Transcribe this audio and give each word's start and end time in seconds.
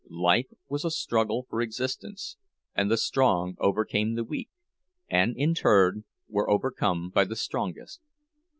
Life 0.09 0.47
was 0.67 0.83
a 0.83 0.89
struggle 0.89 1.45
for 1.47 1.61
existence, 1.61 2.35
and 2.73 2.89
the 2.89 2.97
strong 2.97 3.55
overcame 3.59 4.15
the 4.15 4.23
weak, 4.23 4.49
and 5.07 5.37
in 5.37 5.53
turn 5.53 6.05
were 6.27 6.49
overcome 6.49 7.11
by 7.11 7.23
the 7.25 7.35
strongest. 7.35 8.01